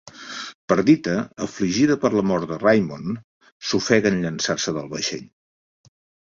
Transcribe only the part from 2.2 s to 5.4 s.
mort de Raymond, s'ofega en llançar-se del vaixell.